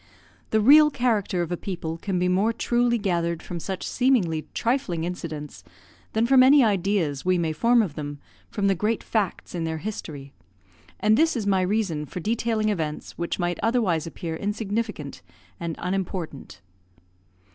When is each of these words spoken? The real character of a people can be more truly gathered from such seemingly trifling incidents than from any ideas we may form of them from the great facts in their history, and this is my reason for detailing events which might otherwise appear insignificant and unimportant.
The 0.49 0.59
real 0.59 0.89
character 0.89 1.43
of 1.43 1.51
a 1.51 1.57
people 1.57 1.99
can 1.99 2.17
be 2.17 2.27
more 2.27 2.51
truly 2.51 2.97
gathered 2.97 3.43
from 3.43 3.59
such 3.59 3.87
seemingly 3.87 4.47
trifling 4.55 5.03
incidents 5.03 5.63
than 6.13 6.25
from 6.25 6.41
any 6.41 6.63
ideas 6.63 7.23
we 7.23 7.37
may 7.37 7.53
form 7.53 7.83
of 7.83 7.93
them 7.93 8.17
from 8.49 8.65
the 8.65 8.73
great 8.73 9.03
facts 9.03 9.53
in 9.53 9.63
their 9.63 9.77
history, 9.77 10.33
and 10.99 11.17
this 11.19 11.35
is 11.37 11.45
my 11.45 11.61
reason 11.61 12.07
for 12.07 12.19
detailing 12.19 12.69
events 12.69 13.15
which 13.19 13.37
might 13.37 13.59
otherwise 13.61 14.07
appear 14.07 14.35
insignificant 14.35 15.21
and 15.59 15.75
unimportant. 15.77 16.61